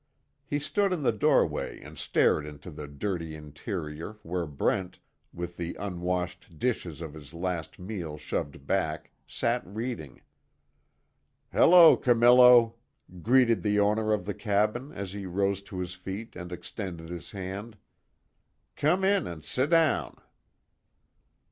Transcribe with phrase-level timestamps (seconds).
[0.47, 4.97] He stood in the doorway and stared into the dirty interior where Brent,
[5.31, 10.19] with the unwashed dishes of his last meal shoved back, sat reading.
[11.53, 12.77] "Hello, Camillo,"
[13.21, 17.29] greeted the owner of the cabin as he rose to his feet and extended his
[17.29, 17.77] hand,
[18.75, 20.17] "Come in and sit down."